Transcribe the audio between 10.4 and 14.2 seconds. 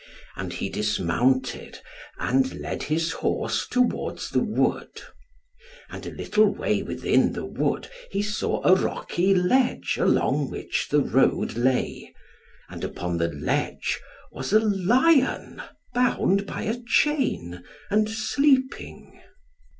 which the road lay. And upon the ledge